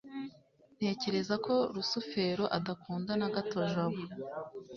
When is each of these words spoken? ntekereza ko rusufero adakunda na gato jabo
ntekereza 0.77 1.35
ko 1.45 1.55
rusufero 1.75 2.43
adakunda 2.57 3.11
na 3.19 3.27
gato 3.35 3.57
jabo 3.71 4.01